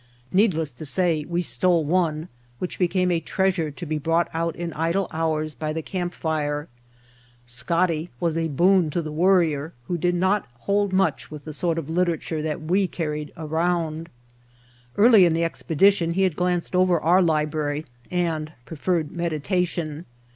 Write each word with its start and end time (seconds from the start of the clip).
Needless 0.31 0.71
to 0.71 0.83
say 0.83 1.25
we 1.25 1.43
stole 1.43 1.85
one, 1.85 2.27
which 2.57 2.79
became 2.79 3.11
a 3.11 3.19
treasure 3.19 3.69
to 3.69 3.85
be 3.85 3.99
brought 3.99 4.29
out 4.33 4.55
in 4.55 4.73
idle 4.73 5.07
hours 5.11 5.53
by 5.53 5.73
the 5.73 5.83
camp 5.83 6.15
fire. 6.15 6.67
"Scotty" 7.45 8.09
was 8.19 8.35
a 8.35 8.47
boon 8.47 8.89
to 8.89 9.03
the 9.03 9.11
Worrier 9.11 9.73
who 9.87 9.99
did 9.99 10.15
not 10.15 10.47
hold 10.61 10.91
much 10.91 11.29
with 11.29 11.43
the 11.45 11.53
sort 11.53 11.77
of 11.77 11.87
literature 11.87 12.41
that 12.41 12.63
we 12.63 12.87
carried 12.87 13.31
around. 13.37 14.09
Early 14.97 15.23
in 15.23 15.33
[i6o] 15.33 15.33
The 15.33 15.33
Mountain 15.33 15.33
Spring 15.33 15.33
the 15.39 15.43
expedition 15.45 16.13
he 16.13 16.23
had 16.23 16.35
glanced 16.35 16.75
over 16.75 16.99
our 16.99 17.21
library 17.21 17.85
and 18.09 18.53
preferred 18.65 19.11
meditation. 19.11 20.05